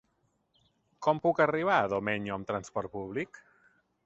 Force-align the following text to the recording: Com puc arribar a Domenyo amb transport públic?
Com 1.07 1.21
puc 1.27 1.43
arribar 1.45 1.77
a 1.83 1.93
Domenyo 1.93 2.35
amb 2.39 2.51
transport 2.53 2.95
públic? 2.97 3.45